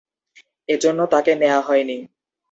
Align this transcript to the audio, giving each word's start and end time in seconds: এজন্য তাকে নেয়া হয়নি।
এজন্য 0.69 0.99
তাকে 1.13 1.31
নেয়া 1.35 1.59
হয়নি। 1.61 1.97